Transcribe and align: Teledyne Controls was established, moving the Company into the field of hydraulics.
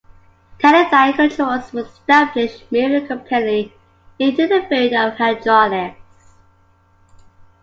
Teledyne 0.57 1.15
Controls 1.15 1.71
was 1.73 1.85
established, 1.85 2.63
moving 2.71 3.03
the 3.03 3.07
Company 3.07 3.71
into 4.17 4.47
the 4.47 4.65
field 4.67 4.93
of 4.93 5.15
hydraulics. 5.15 6.33